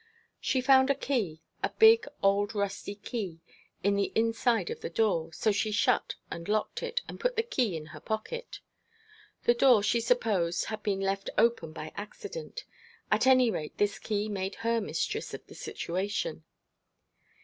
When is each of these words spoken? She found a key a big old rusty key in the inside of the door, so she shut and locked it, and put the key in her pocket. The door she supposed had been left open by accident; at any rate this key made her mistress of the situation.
She 0.39 0.61
found 0.61 0.89
a 0.89 0.95
key 0.95 1.43
a 1.61 1.69
big 1.69 2.07
old 2.23 2.55
rusty 2.55 2.95
key 2.95 3.39
in 3.83 3.95
the 3.95 4.11
inside 4.15 4.71
of 4.71 4.81
the 4.81 4.89
door, 4.89 5.31
so 5.31 5.51
she 5.51 5.71
shut 5.71 6.15
and 6.31 6.47
locked 6.49 6.81
it, 6.81 7.01
and 7.07 7.19
put 7.19 7.35
the 7.35 7.43
key 7.43 7.77
in 7.77 7.85
her 7.93 7.99
pocket. 7.99 8.61
The 9.43 9.53
door 9.53 9.83
she 9.83 10.01
supposed 10.01 10.65
had 10.65 10.81
been 10.81 11.01
left 11.01 11.29
open 11.37 11.71
by 11.71 11.91
accident; 11.95 12.63
at 13.11 13.27
any 13.27 13.51
rate 13.51 13.77
this 13.77 13.99
key 13.99 14.27
made 14.27 14.55
her 14.65 14.81
mistress 14.81 15.35
of 15.35 15.45
the 15.45 15.53
situation. 15.53 16.45